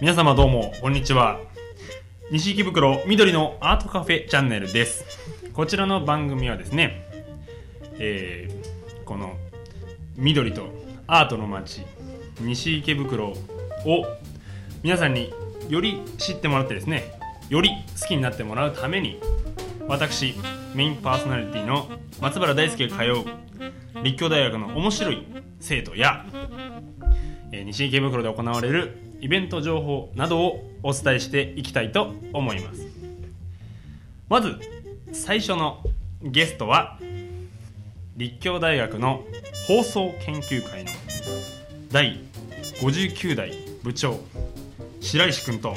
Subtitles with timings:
[0.00, 1.40] 皆様どうもこんにちは。
[2.30, 5.04] 西池袋緑のアートカフェチャンネルです。
[5.52, 7.06] こちらの番組はですね、
[7.98, 9.36] えーこの
[10.16, 10.68] 緑と
[11.06, 11.82] アートの街
[12.40, 13.36] 西池袋を
[14.82, 15.32] 皆さんに
[15.68, 17.12] より知ってもらってですね
[17.48, 19.20] より好きになってもらうために
[19.86, 20.34] 私
[20.74, 21.88] メインパーソナリティの
[22.20, 25.24] 松原大輔が通う立教大学の面白い
[25.60, 26.26] 生徒や、
[27.52, 32.86] えー西池袋で行われるイベント情報などをお伝えしていきたいと思います。
[34.28, 34.56] まず
[35.12, 35.82] 最初の
[36.22, 36.98] ゲストは
[38.16, 39.24] 立教大学の
[39.66, 40.90] 放送研究会の
[41.90, 42.20] 第
[42.80, 44.18] 59代部長
[45.00, 45.74] 白石君と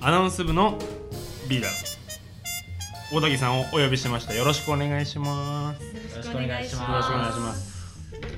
[0.00, 0.78] アナウンス部の
[1.48, 1.94] リーダー
[3.12, 4.34] 大竹さんをお呼びしました。
[4.34, 5.84] よろしくお願いします。
[5.84, 7.73] よろしくお願いします。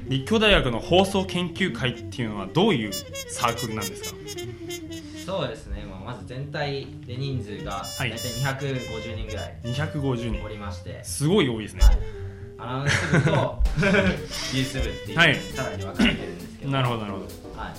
[0.09, 4.17] 立教大学の放送研究会っていうのはどういうサークルなんですか？
[5.25, 8.11] そうですね、まあ、まず全体で人数がはい。
[8.11, 10.45] 大体250人ぐらい250人。
[10.45, 11.85] おりまして、すごい多いですね。
[11.85, 11.99] はい。
[12.59, 13.63] アナウンス部と
[14.53, 15.37] 技術部っていう、はい。
[15.37, 16.71] さらに分かれてるんですけど。
[16.71, 17.25] なるほどなるほど。
[17.61, 17.75] はい、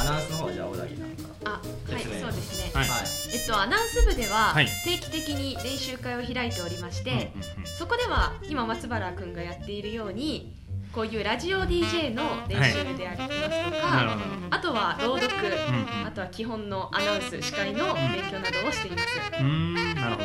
[0.00, 1.34] アナウンスの方じゃあ小崎さんか。
[1.46, 2.78] あ、はい、説明そうですね。
[2.78, 2.88] はい。
[2.88, 3.04] らはい。
[3.32, 4.66] えっとアナウンス部でははい。
[4.84, 7.32] 定期的に練習会を開いておりまして、うんうんうん。
[7.64, 10.52] そこでは今松原くんがやっているように
[10.94, 16.06] こういうラジオ DJ の練習でありますとか、なるほどあとは朗読、うんうん。
[16.06, 19.04] あとは基本のアナウンス司会の勉強などをしています。
[19.40, 20.24] うーんなるほど。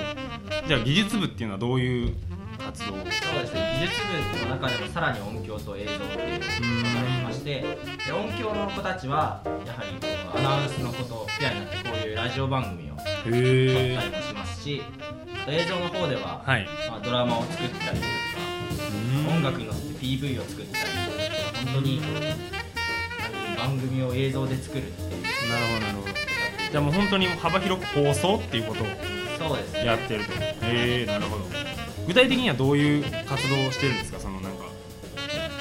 [0.68, 2.16] じゃあ技術部っていうのはどういう
[2.60, 3.12] 活動をそうで
[3.48, 7.62] すね技術部の中でもさらに音響と映像っていうのが分かれてまして
[8.06, 9.90] で音響の子たちはやはり
[10.32, 14.84] このアナウンスのことペアになってこういうラジオ番組を撮ったりもしますし
[15.42, 16.68] あと映像の方では、はい。
[16.90, 18.10] まあ、ドラマを作ったりとか
[19.36, 20.86] 音楽に乗せて PV を作ったり
[21.66, 22.02] 本当に
[23.58, 25.22] 番組を映像で作るっていう。
[25.50, 26.14] なるほどなるほど
[26.72, 28.88] じゃあもう本当に幅広く放送っていうことを
[29.40, 29.86] そうですね。
[29.86, 30.32] やってると。
[30.34, 31.46] へえなるほど。
[32.08, 34.20] 具体的にはどういう活動をしてるんですか？
[34.20, 34.66] そのなんか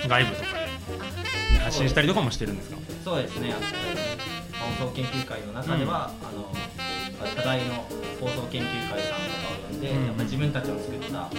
[0.07, 0.59] 外部とかで。
[1.61, 2.77] 発信したりとかもしてるんですか？
[3.05, 3.55] そうですね。
[4.79, 6.53] 放送研究会の中では、あの
[7.35, 7.87] 課題の
[8.21, 10.07] 放送研究会さんとかを呼んで、うん。
[10.07, 11.31] やっぱり自分たちの作った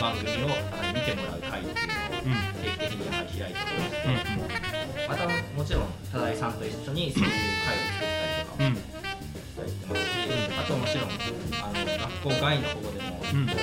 [0.00, 0.48] 番組を
[0.94, 1.76] 見てもらう会っていう
[2.20, 4.50] 定期的に開いておりまして、うん
[5.08, 5.82] またもちろん
[6.12, 7.30] 多大さんと一緒にそういう
[7.66, 10.14] 会を作ったりとかうんうんやってますし、
[10.56, 13.38] あともちろんあの学校外の方でも、うん。
[13.46, 13.60] 豊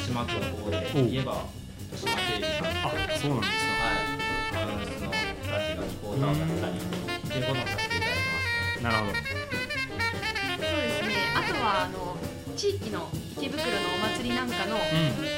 [0.00, 1.44] 島区の方で言えば
[1.92, 4.02] 豊島テレビさんあそうなんですはい、
[4.50, 11.08] アナウンスの人たちがリポーターをやったりっていうことをさせていただいてますなるほどそうですね。
[11.36, 12.16] あとはあの
[12.56, 14.78] 地域の池袋のお祭りなんかの、う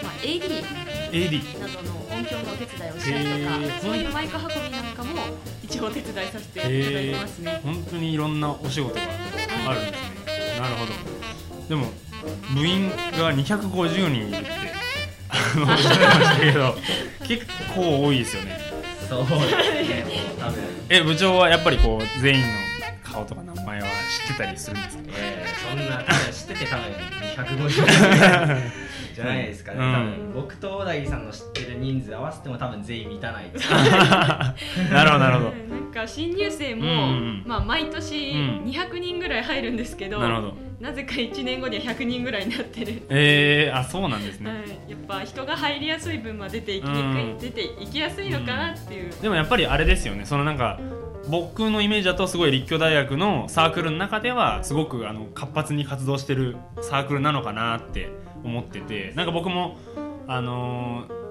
[0.02, 0.64] まあ AD ん
[1.12, 4.84] AD などの音響のお手伝いをしたりとかそういうマイク運びなん。
[4.94, 5.10] かも
[5.62, 7.60] 一応お手伝いさせていただいてますね。
[7.64, 8.40] 本当にいろん。
[8.40, 9.00] なお仕事が
[9.68, 9.84] あるん。
[9.86, 10.92] ですねなるほど
[11.68, 11.90] でも
[12.54, 14.46] 部員が250人いるって
[15.58, 16.76] おっしゃってましたけど
[17.26, 18.58] 結構多いですよね
[19.08, 20.06] そうですね、
[20.38, 20.58] 多分。
[20.88, 22.46] え部長はやっぱりこう全員の
[23.02, 23.86] 顔とか名前は
[24.26, 24.82] 知ってたりするん。
[24.82, 25.88] ですかえー、そん。
[25.88, 29.78] な、知ってて多分250人じゃないですかね。
[29.78, 29.92] うん。
[29.92, 30.32] 多分。
[30.34, 33.50] 僕と小田切さんの知ってる人数合わせても多分全員満たない。
[34.92, 35.50] なるほどなるほど。
[35.50, 35.70] うん。
[35.70, 38.64] なんか新入生も、うんうんまあ、毎年うん。
[38.64, 40.54] 200人ぐらい入るんですけど、なるほど。
[40.80, 47.38] なぜか1年後には100人ぐらいになってる、えー、あそうなんですね、はい、やっぱ人が入りやすい分は出ていきにくい、うん。
[47.38, 50.24] 出ていきやすいのかなっていう、でもやっぱりあれですよね。
[50.24, 50.80] そのなんか
[51.28, 58.10] 僕のイメージだとすごい立教大学のサークルの中ではすごくあの活発に活動してるサークルなのかなって
[58.44, 59.76] 思っててなんか僕も
[60.26, 61.22] あのー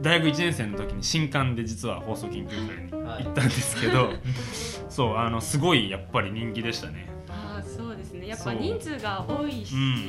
[0.00, 4.10] 大学1年生の時に新刊で実は放送研究会に行ったんですけど、
[4.90, 7.08] そうあのすごいやっぱり人気でしたね。
[7.30, 8.26] ああそうですね。
[8.26, 10.06] やっぱ人数が多いし、うん。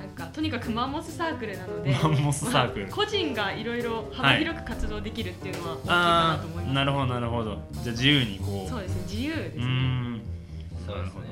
[0.00, 2.86] なんかとにかくマンモスサークルなのでマンモスサークル。
[2.86, 3.82] まあ個人がいろい。
[3.82, 7.62] ろ幅広く活動できるっていうのは大きいかなあと思います、あなるほどなるほど。
[7.72, 8.70] じゃあ自由にこう。
[8.70, 9.02] そうですね。
[9.06, 10.20] 自由ですね、ん。
[10.86, 11.22] そうですね、本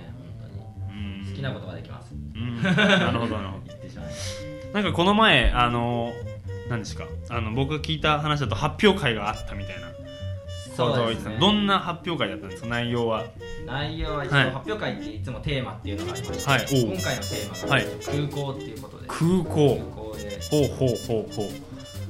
[0.43, 1.19] 当に。
[1.19, 2.15] うん好きなことができます。
[2.15, 2.63] うん。
[2.63, 2.71] な
[3.11, 3.63] るほどなるほど。
[3.66, 4.19] 言ってしまいまし
[4.75, 6.13] なんかこの前あの
[6.69, 9.87] 何ですかあの僕が聞いた話だと発表会があったみたいな。
[10.77, 11.39] そうですね。
[11.41, 12.69] どんな発表会だったんですか？
[12.69, 13.25] 内容は。
[13.65, 14.51] 内容は一応はい。
[14.51, 16.67] 発表会っていつもテーマっていうのがありまして、はい。
[16.69, 17.87] 今回のテーマがはい。
[18.05, 21.47] 空港っていうことで、空空港港で、ほうほうほうほう。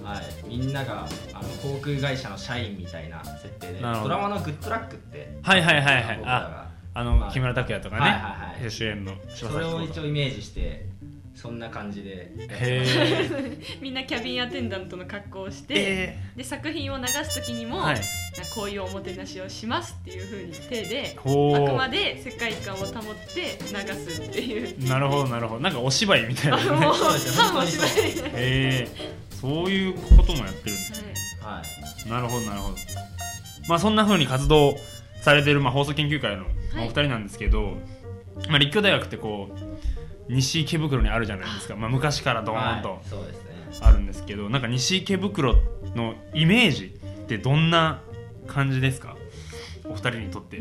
[0.05, 6.17] はい、みんながあの航空会社の社員みたいな設定でドラマの「グッドラック」ってはいはいはいはい。
[6.19, 8.70] 僕らがあのはい木村拓哉とかね、はいはいはい。
[8.70, 10.87] 主演の柴それを一応イメージして
[11.37, 12.33] そんな感じで
[13.83, 18.00] みんなキャビンアテンダントの格好をして、えで作品を流す時にも、ー、はい。
[18.55, 24.88] こういうおもてなしをしますっていう風に手でほあくまうで世界観を保って流すっていう。
[24.88, 25.61] なるほどなるほど。
[25.61, 26.62] なんかお芝居みたいなね。
[26.69, 28.89] あもうそうですよ半もしないで、はいへえ
[29.31, 30.85] そういうこともやってるんで
[31.15, 31.62] すは
[32.06, 32.09] い。
[32.09, 32.77] なるほどなるほど。
[33.69, 34.75] まあそんな風に活動
[35.21, 36.44] されてる、まあ、放送研究会の
[36.75, 37.77] まあお二人なんですけど、
[38.49, 39.66] まあ、立教大学ってこう
[40.28, 43.00] 西池袋にあるじゃないですか、まあ、昔からドーンと
[43.81, 45.55] あるんですけど、なんか西池袋
[45.94, 48.00] のイメージってどんな
[48.46, 49.17] 感じですか？
[49.88, 50.61] お二人にとって。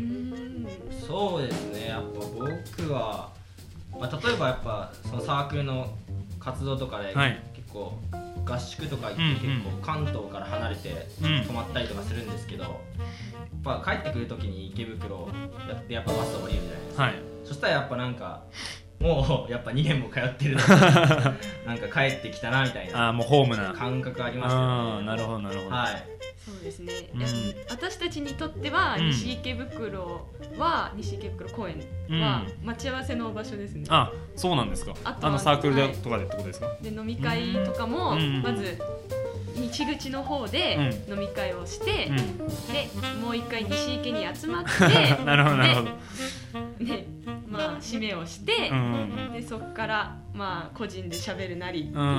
[1.06, 1.88] そうですね。
[1.88, 3.32] やっぱ僕は、
[3.98, 5.96] まあ、例えばやっぱそのサークルの
[6.38, 7.42] 活動とかではい。
[7.54, 7.98] 結構
[8.44, 9.34] 合宿とか行ってうんうん。
[9.34, 11.44] 結構関東から離れてうん。
[11.44, 12.72] 泊まったりとかするんですけど、やっ
[13.62, 15.28] ぱ帰ってくる時に池袋
[15.68, 17.14] やってやっぱバス降りるじゃないですか、はい。
[17.44, 18.44] そしたらやっぱなんか
[19.06, 20.56] もうやっぱ2年も通ってる
[21.66, 23.72] なんか帰ってきたなみたいなああもうホームな。
[23.72, 25.06] 感覚ありますよね。
[25.06, 26.04] なるほどなるほど、はい。
[26.44, 27.22] そうですね、うん。
[27.68, 29.06] 私たちにとってはうん。
[29.08, 31.76] 西池袋は、西池袋公園
[32.20, 34.94] は待ち合わせの場所ですね、あそうなんですか。
[35.04, 35.92] あのサークルではい。
[35.92, 38.42] とかでってことですか、で飲み会とかも、うん。
[38.42, 38.78] まず
[39.56, 42.16] 西口の方で飲み会をして、うん。
[42.16, 42.88] で
[43.22, 44.70] もう一回西池に集まって
[45.24, 45.88] なるほどなるほど。
[46.78, 47.06] でで
[47.48, 48.78] まあ締めをしてう、ん。
[48.78, 52.16] うんでそこからまあ個人で喋るなりっていう、うんうんう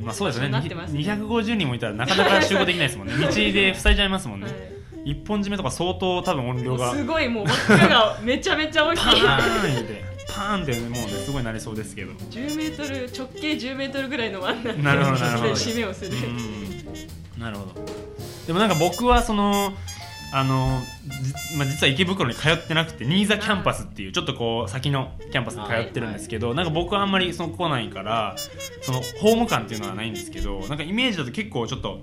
[0.00, 0.02] ん。
[0.04, 0.60] まあそうですよね。
[0.60, 0.68] ね。
[0.68, 3.14] 250人もいたらなかなか集合できないですもんね。
[3.18, 5.10] 道で塞いじゃいますもんね、はい。
[5.12, 6.94] 一本締めとか相当多分音量が。
[6.94, 9.02] すごいもう枠が めちゃめちゃ大きい。
[9.04, 12.12] パーンってパーンってもうねすごいなりそうですけど。
[12.12, 15.52] 10メートル直径10メートルぐらいの輪になってなるほどなるほど。
[15.52, 16.71] 締めをする、うん
[17.38, 17.86] なるほど。
[18.46, 19.72] でもなんか僕はその
[20.34, 20.80] あの
[21.50, 28.34] じ、まあ、実は池袋に通ってなくて新座キャンパスっていうちょっとこう先のキャンパスに通ってるんですけど、なんか僕はあんまりその来ないから
[28.80, 32.00] そのホーム感っていうのはないんですけどなんかイメージだと結構ちょっと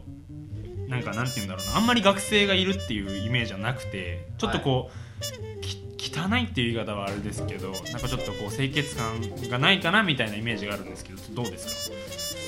[0.88, 5.62] なんかなんて言うんだろうなあんまり学生がいるっていうイメージはなくてちょっとこう、
[5.98, 11.92] き汚いっていう言い方はあれですけどなんかちょっとこう清潔感がないかなみたいなイメージがあるんですけどどうです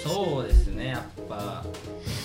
[0.04, 2.21] そうですねやっぱうん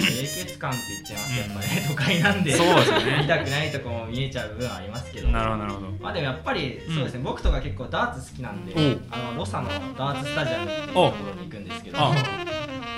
[0.00, 1.38] 清潔感って言っちゃいます。
[1.38, 3.18] やっぱね都会なんでそうですよね。
[3.22, 5.26] 見たくないとこも見えちゃう部分はありますけど。
[5.26, 5.86] かなるほどなるほど。
[6.00, 6.94] まあでもやっぱりうん。
[6.94, 8.74] そうですね、僕とか結構ダーツ好きなんで、
[9.10, 11.98] あのロサのダーツスタジアムっていうところに行くんですけど。
[11.98, 12.14] あ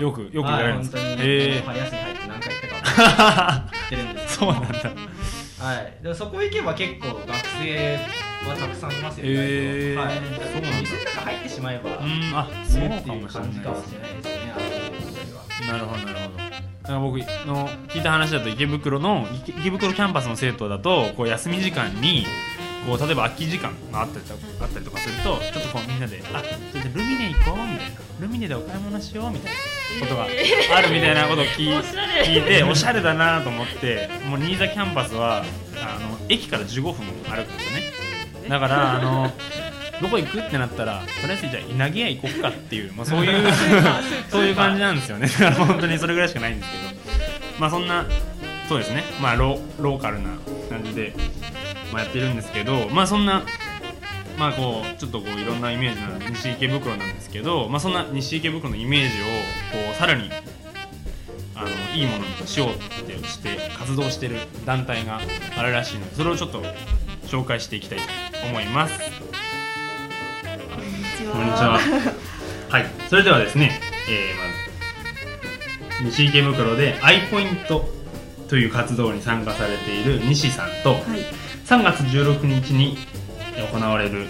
[0.01, 4.69] よくよく言われるんですかはい本当に、へ春休み入って何回行ったかってるんです そうなんだ。
[5.63, 7.97] はい、でもそこ行けば結構学生
[8.49, 9.97] はたくさんいますよ、へー。
[9.97, 10.79] はい、そうなんだ。
[10.81, 12.33] 店の中入ってしまえば、うん。
[12.35, 14.43] あそうかもしれない感じかもしれないですね。
[15.69, 16.42] なるほどなるほど
[16.83, 22.27] だから僕の聞いた話だと池袋の池池袋キャンパスの生徒だとこう休み時間に
[22.87, 26.43] こう例えば空き時間があったりとあったりとかするとちょっとこうみんなで「あ
[26.73, 31.81] それでルミネ行こう」みたいな「ルミネでお買い物しよう」みたいなことがあるみたいなことを聞
[32.25, 35.45] 聞いておしゃれだなと思ってもう新座キャンパスは
[35.77, 38.49] あの駅から15分歩くんですよね。
[38.49, 39.31] だからあの
[40.03, 43.53] どこ行くってなったらとりあえずじゃあ稲毛屋行こうかっていう、まあ、そういう
[44.29, 44.83] そういう感じ。
[44.83, 45.29] なんですよね。
[45.29, 46.83] だから本当にそれぐらいしかないんですけど。
[47.59, 48.07] まあそんな
[48.69, 49.05] そうですね。
[49.21, 50.31] まあロローカルな
[50.69, 51.15] 感じで、
[51.93, 53.45] まあ、やってるんですけどまあそんな
[54.39, 59.25] まあこうちょっとこういろんなイメージの西池袋なんですけど、まあ、そんな西池袋のイメージを
[59.85, 60.31] こうさらに
[61.55, 65.21] あのいいものにしようってして活動してる団体が
[65.57, 66.63] あるらしいのでそれをちょっと
[67.27, 68.05] 紹介していきたいと
[68.47, 69.22] 思います。
[71.33, 71.79] こんにちは。
[72.69, 77.89] はい、それではですね、えー、まず西池袋でアイポイント
[78.49, 81.01] という活動に参加されている西さんと、はい、
[81.65, 82.99] 3月16日に
[83.73, 84.27] 行われる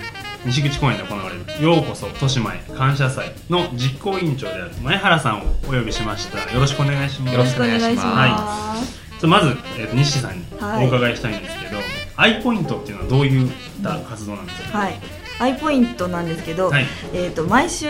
[0.47, 6.39] 西口公園で行われる「ようこそ豊島へ感謝祭」の実行委員長である前原さんをお呼びしました。
[6.53, 7.33] よろしくお願いします。
[7.35, 8.07] よろしくお願いします。
[8.07, 8.85] は
[9.21, 11.79] ちょまず、えーと西さんにはいお伺いしたいんですけど、
[12.17, 13.51] アイポイントっていうのはどういっ
[13.83, 15.01] た活動なんですか、はい、
[15.39, 16.87] アイポイントなんですけど、はい。
[17.15, 17.87] えっ、と毎週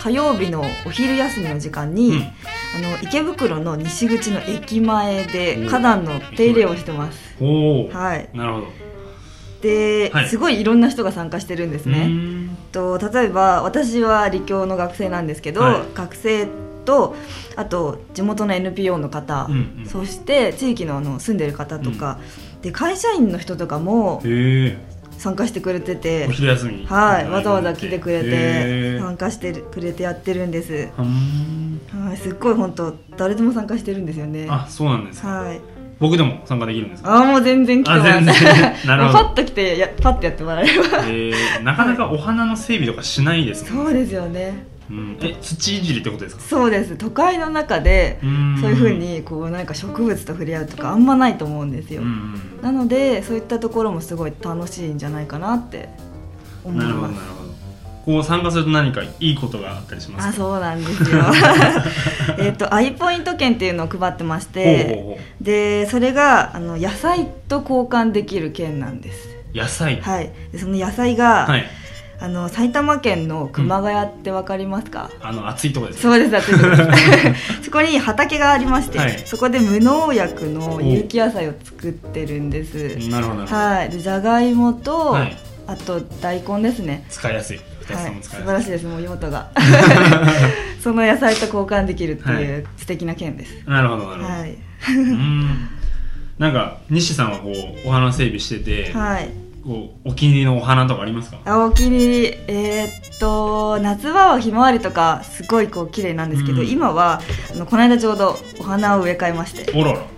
[0.00, 2.32] 火曜日のお昼休みの時間に、うん。
[2.76, 7.36] あの池袋の西口の駅前でお花壇の手入れをしてます。
[7.92, 8.28] はい。
[8.34, 8.66] なるほど。
[9.62, 10.28] で、はい。
[10.28, 12.06] すごいいろんな人が参加してるんですね。
[12.08, 12.56] ん。
[12.72, 15.94] と例えば私は理教の学生なんですけど、はい。
[15.94, 16.48] 学生
[16.84, 17.16] と
[17.56, 19.86] あと地元の NPO の方、うんうん。
[19.86, 22.18] そして地域のあの住んでる方とか、
[22.62, 24.20] で会社員の人とかも
[25.18, 26.26] 参加してくれてて。
[26.28, 26.76] お昼休み。
[26.76, 30.90] にはい、わざわざ来てくれへてー参加してくれてやってるんです。
[30.96, 34.46] はい、すっごい本当誰でも参加してるんですよね。
[34.50, 35.60] あそうなんですか、はい。
[35.98, 38.34] 僕でも参加できるんですかあーもう全然来て全然。
[38.86, 39.24] なるほど。
[39.24, 40.86] パッと来てやパッとやってもらえれば。
[41.06, 41.32] え。
[41.60, 44.66] ー、なかなかお花の整備とかしないですもんそうですよね。
[44.90, 46.42] うん、え土いじりってことですか？
[46.42, 46.96] そうです。
[46.96, 48.58] 都会の中でうん。
[48.60, 55.88] そういうふうにこうなんか植物と触れ合うとかあんまないと思うんですよ、うんなのでそういったところもすごい楽しいんじゃないかなって
[56.64, 57.46] 思いなるほどますなるほど。
[58.06, 60.28] こう参加すると何かいいことがあったりしますか？
[60.30, 61.24] あそうなんですよ。
[62.38, 69.28] えっとアイポイント券っていうのを配ってましてでそれがあの野菜と交換できる券なんです。
[69.54, 70.00] う野菜。
[70.00, 70.30] はい。
[70.52, 71.64] でその野菜が、はい
[72.18, 76.02] あの埼玉県の熊谷ってわかりますか、あの暑いとこですね。
[76.02, 77.62] そうです暑いとこです。
[77.64, 79.22] そこに畑がありまして、はい。
[79.24, 83.08] そこで無農薬の有機野菜を作ってるんです。
[83.08, 83.56] なるほどなるほど。
[83.56, 83.90] はい。
[83.90, 85.36] でじゃがいもと、はい。
[85.66, 87.04] あと大根ですね。
[87.10, 87.58] 使いやすい。
[87.92, 88.16] はい。
[88.22, 88.86] 素晴らしいです。
[88.86, 89.50] もう妹が。
[90.82, 93.54] その野菜と交換できるっていう素敵な件です。
[93.66, 94.56] なるほどなるほど、はい、
[94.88, 95.68] うん。
[96.38, 97.50] なんか西さんはこ
[97.84, 99.28] うお花整備してて、はい、
[100.04, 101.38] お気に入りのお花とかありますか？
[101.44, 102.26] あお気に入り。
[102.48, 106.68] えーっと夏場はひまわりとかすごいこう綺麗なんですけど、うん。
[106.68, 107.20] 今は
[107.52, 109.72] あのこの間ちょうどお花を植え替えまして。
[109.72, 110.00] おろろ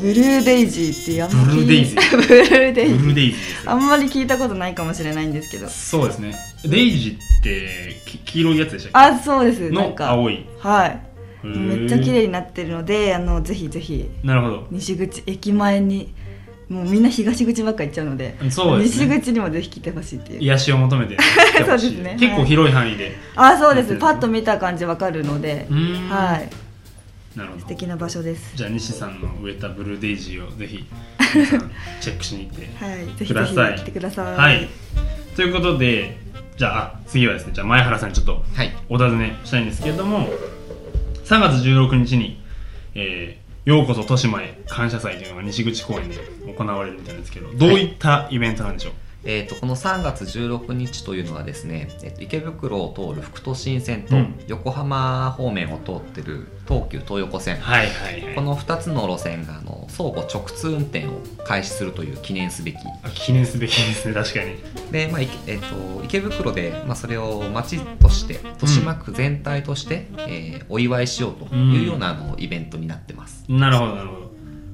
[0.00, 2.16] ブルーデイジーっていうあんま ブルーデイジー。
[2.16, 2.98] ブルーデイジー。
[2.98, 5.68] ブルーデイジーあんまり聞いたことないかもしれないんですけど。
[5.68, 6.34] そうですね。
[6.64, 9.70] デイジーってき黄色いやつでしたっあそうです。
[9.70, 10.10] なんか。
[10.10, 10.46] 青い。
[10.58, 11.00] はい。
[11.42, 14.08] めっちゃ綺麗になってるのであのぜひぜひ。
[14.24, 14.66] なるほど。
[14.70, 16.14] 西口駅前に
[16.70, 19.06] もうみんな東口ばっか行っちゃうのでそうですね。
[19.16, 20.40] 西口にもぜひ来てほしいっていう。
[20.40, 21.90] 癒しを求めて来てほしい。
[21.90, 22.16] そうですね。
[22.20, 23.88] 結構広い範囲で、あそうです。
[23.88, 25.66] そうですねパッと見た感じわかるので
[26.08, 26.48] はい。
[27.36, 27.60] なるほど。
[27.62, 28.52] 素敵な場所です。
[28.54, 30.86] じゃあ西さんの植えたブルーデイジーをぜひ
[31.34, 32.98] 皆さんチェックしに行ってはい。
[32.98, 33.76] ぜひぜひください。
[33.76, 34.34] 来てください。
[34.36, 34.68] はい。
[35.34, 36.18] ということで
[36.56, 37.52] じゃああ次はですね。
[37.52, 38.72] じゃあ前原さんにちょっとはい。
[38.88, 40.28] お尋ねしたいんですけれども
[41.24, 42.40] 3月16日に、
[42.94, 43.39] えー
[43.70, 44.58] ようこそ豊島へ。
[44.66, 46.16] 感謝祭というのが西口公園で
[46.56, 48.92] 行われるみたいなんですけどどういったイベントなんでしょう、
[49.24, 54.34] えー、とこの3月16日というのはですね、えーと池袋を通る副都心線とうん。
[54.46, 58.34] 横浜方面を通ってる東急東横線、はいはいはい。
[58.34, 61.10] この2つの路線があの相互直通運転を
[61.44, 62.76] 開始するという記念すべき。
[63.02, 64.56] あ記念すべきですね確かに。
[64.90, 74.30] で、まあいえー、と池袋で、まあ、それを街として豊島区全体として、えーお祝いしようというようなあのイベントになってます、なるほどなるほど。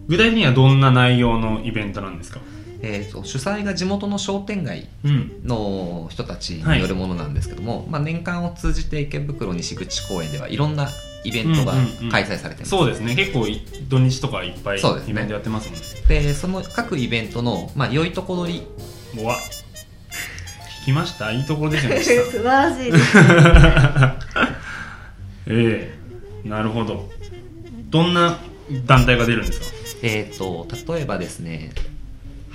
[0.09, 2.41] 具体的にはどんな内容のイベントなんですか？
[2.83, 5.33] えー、と主催が地元の商店街うん。
[5.45, 10.88] の人たちによるものなんですけども、まあ、年間を通じて池袋西口公園ではいろんな
[11.25, 12.11] イベントがうんうんうん。
[12.11, 13.14] 開催されてます、そうですね。
[13.16, 15.85] 結構い土日とかいっぱいイベントやってますもんね。
[16.09, 18.52] でその各イベントの、まあ、良いとこ取
[19.14, 19.23] り。
[19.23, 19.37] うわ。
[20.83, 21.33] 聞きました？
[21.33, 23.18] いいところですよね素晴らしいです
[25.49, 25.95] え
[26.45, 26.49] え。
[26.49, 27.09] なるほど。
[27.90, 28.38] どんな
[28.87, 29.66] 団体が出るんですか？
[30.02, 31.71] えー、と例えばですね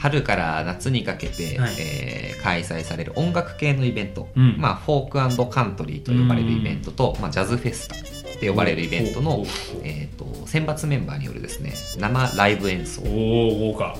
[0.01, 1.75] 春から夏にかけて、はい。
[1.79, 4.55] えー開催される音楽系のイベント、うん。
[4.57, 9.45] まあ、フォークカントリーと呼ばれるイベントと、まあ、ジャズフェスタって呼ばれるイベントの
[9.83, 13.01] えー、と選抜メンバーによるですね生ライブ演奏。
[13.03, 13.95] おお豪華。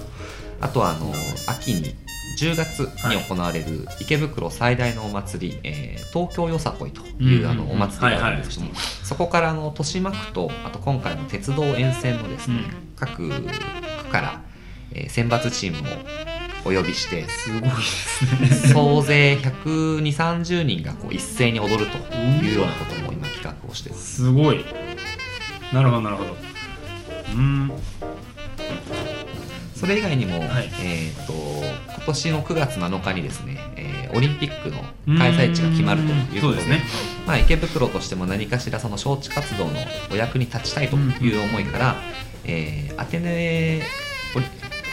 [0.60, 1.14] あとはあの
[1.48, 1.96] 秋に
[2.40, 12.94] 10月に行われる池袋最大のお祭り、えー東京よさこいという、うんあのお祭りがあるんですけどそこからあの豊島区とあと今回の鉄道沿線のですね、うん。
[12.98, 13.46] 各区
[14.12, 14.42] から、
[14.94, 15.92] えー選抜チームを
[16.64, 17.76] お呼びしてすごいで
[18.48, 18.74] すね。
[18.74, 23.92] 総勢12030人がこう一斉に踊るというようなことも今企画をして。
[23.94, 24.16] す。
[24.18, 24.64] すごい。
[25.74, 26.32] なるほどなるほど。
[26.32, 27.72] うーん。
[29.76, 30.70] それ以外にも、はい。
[30.84, 34.84] えー、と今年の9月7日にですね、えーオリンピックの
[35.18, 36.84] 開催地が決まるということでね。
[37.26, 39.72] まあ、池袋としても何かしらその招致活動の
[40.12, 41.96] お役に立ちたいという思いから、
[42.44, 43.84] えーアテネ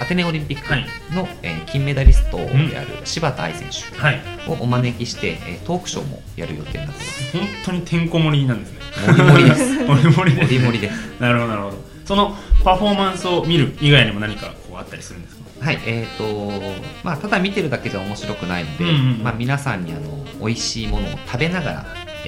[0.00, 4.20] アテネオリンピックの、えー金メダリストである柴田愛選手はい。
[4.48, 7.36] をお招きして、えートークショーもやる予定になってます。
[7.36, 8.78] 本当にてんこ盛りなんですね。
[9.06, 9.74] もりも りです。
[9.86, 10.52] 盛り盛りもです。
[10.54, 10.94] りもりです。
[11.20, 11.84] なるほどなるほど。
[12.06, 15.42] そのパフォーマンスを見る以外にも何かこうあったりするんですか？
[15.60, 16.62] はい、えーと
[17.02, 19.20] まあ、ただ見てるだけじゃ面白くないので、うんうん。
[19.22, 21.86] まあ、皆さんにあの美味しいものを食べながら、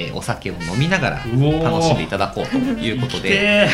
[0.08, 3.68] えーお酒を飲みながら楽しんでいただこうということで、で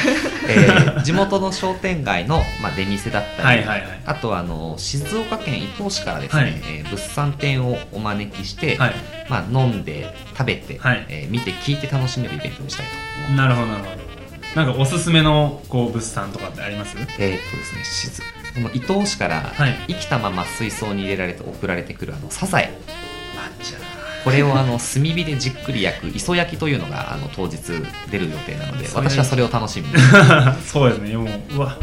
[0.49, 4.01] えー地元の商店街の、まあ、出店だったり、はいはいはい。
[4.05, 6.53] あとはあの静岡県伊東市からですね、はい。
[6.53, 8.95] えー物産展をお招きして、はい。
[9.29, 11.07] まあ、飲んで食べて、はい。
[11.09, 13.33] えー見て聞いて楽しめるイベントにしたいと思います。
[13.37, 14.07] なるほどなるほど。
[14.57, 16.97] なんかおすすめのこう物産とかってあります？
[16.97, 18.23] えーっとですね、静
[18.55, 19.75] この伊東市からはい。
[19.89, 22.73] 生きたまま水槽に入れられて送られてくるあのサザエ
[24.27, 27.59] これをあの炭火でじっくり焼く磯焼きというのがあの当日
[28.11, 29.95] 出る予定なので私はそれを楽しみに。
[30.67, 31.17] そうですね。
[31.17, 31.79] もううわ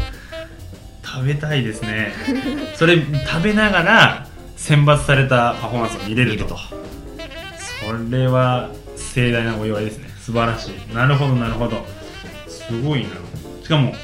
[1.02, 2.12] 食べたいですね。
[2.76, 4.26] それ食べながら
[4.58, 6.58] 選抜されたパフォーマンスを見れると。
[6.58, 10.10] それは盛大なお祝いですね。
[10.20, 10.94] 素晴らしい。
[10.94, 11.86] なるほどなるほど。
[12.46, 13.08] すごいな。
[13.62, 13.94] しかも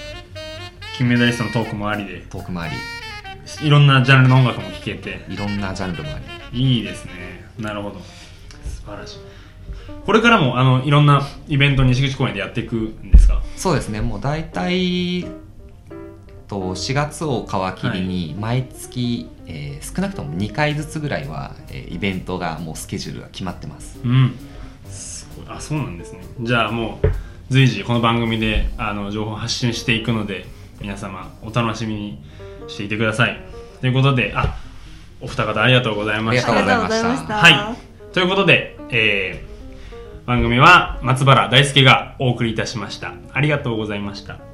[0.96, 2.24] 金メダリストのトークもありで。
[2.30, 2.72] トークもあり。
[3.66, 5.26] いろんなジャンルの音楽も聴けて。
[5.28, 6.18] いろんなジャンルもあ
[6.54, 6.58] り。
[6.58, 7.44] いいですね。
[7.58, 8.00] なるほど
[8.84, 9.18] 素晴らしい。
[10.04, 13.42] これからもあのいろんなイベント西口公園でやっていくんですか？
[13.56, 14.00] そうですね。
[14.00, 15.24] もう大体
[16.48, 23.98] と4月を皮切りに毎月、えー少なくとも2回ずつぐらいは、えーイベントがもうスケジュールが決まってます。
[24.04, 24.34] うん。
[24.88, 25.46] すごい。
[25.56, 26.20] あそうなんですね。
[26.40, 27.06] じゃあもう
[27.50, 30.46] 随時この番組であの情報を発信していくので
[30.80, 32.22] 皆様お楽しみに
[32.68, 33.40] していてください。
[33.80, 34.56] ということであ
[35.20, 36.52] お二方ありがとうございました。
[36.56, 37.34] ありがとうございました。
[37.34, 39.50] はいということで、えー
[40.30, 43.14] 番組は松原大輔がお送りいたしました。
[43.32, 44.49] ありがとうございました。